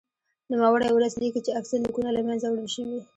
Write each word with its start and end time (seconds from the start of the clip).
نوموړی 0.51 0.87
مورخ 0.93 1.13
لیکي 1.21 1.39
چې 1.45 1.55
اکثر 1.59 1.77
لیکونه 1.85 2.09
له 2.13 2.21
منځه 2.27 2.47
وړل 2.49 2.69
شوي. 2.75 2.99